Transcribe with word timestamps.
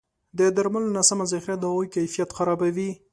د 0.37 0.39
درملو 0.55 0.89
نه 0.97 1.01
سمه 1.09 1.25
ذخیره 1.31 1.55
د 1.59 1.63
هغوی 1.69 1.87
کیفیت 1.95 2.29
خرابوي. 2.37 2.89